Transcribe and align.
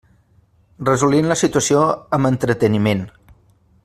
Resolien 0.87 1.29
la 1.31 1.37
situació 1.43 1.83
amb 2.19 2.31
entreteniment. 2.31 3.05